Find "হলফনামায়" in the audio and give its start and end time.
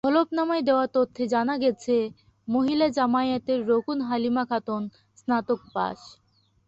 0.03-0.63